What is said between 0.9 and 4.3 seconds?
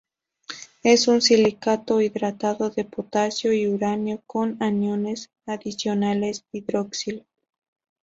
un silicato hidratado de potasio y uranio